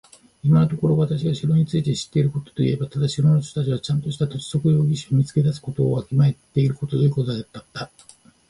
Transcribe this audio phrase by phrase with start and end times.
[0.43, 7.91] 今のところ私が城について知っていることといえば、ただ城の人たちはちゃんとした土地測量技師を見つけ出すことをわきまえているということだけだ。